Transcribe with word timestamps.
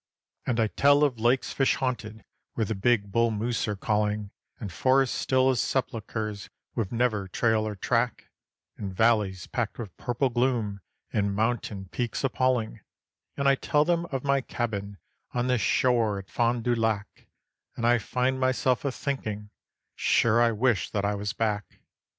And 0.47 0.59
I 0.59 0.65
tell 0.65 1.03
of 1.03 1.19
lakes 1.19 1.53
fish 1.53 1.75
haunted, 1.75 2.25
where 2.55 2.65
the 2.65 2.73
big 2.73 3.11
bull 3.11 3.29
moose 3.29 3.67
are 3.67 3.75
calling, 3.75 4.31
And 4.59 4.73
forests 4.73 5.15
still 5.15 5.51
as 5.51 5.61
sepulchres 5.61 6.49
with 6.73 6.91
never 6.91 7.27
trail 7.27 7.67
or 7.67 7.75
track; 7.75 8.31
And 8.77 8.91
valleys 8.95 9.45
packed 9.45 9.77
with 9.77 9.95
purple 9.97 10.29
gloom, 10.31 10.81
and 11.13 11.35
mountain 11.35 11.85
peaks 11.89 12.23
appalling, 12.23 12.81
And 13.37 13.47
I 13.47 13.53
tell 13.53 13.85
them 13.85 14.07
of 14.07 14.23
my 14.23 14.41
cabin 14.41 14.97
on 15.35 15.45
the 15.45 15.59
shore 15.59 16.17
at 16.17 16.31
Fond 16.31 16.63
du 16.63 16.73
Lac; 16.73 17.27
And 17.75 17.85
I 17.85 17.99
find 17.99 18.39
myself 18.39 18.83
a 18.83 18.91
thinking: 18.91 19.51
Sure 19.95 20.41
I 20.41 20.51
wish 20.51 20.89
that 20.89 21.05
I 21.05 21.13
was 21.13 21.33
back. 21.33 21.79